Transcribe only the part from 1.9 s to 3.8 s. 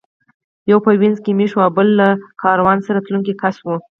له کاروان سره تلونکی کس و